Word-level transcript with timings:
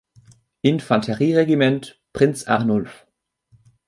Infanterie-Regiment 0.63 1.99
„Prinz 2.11 2.47
Arnulf“. 2.47 3.05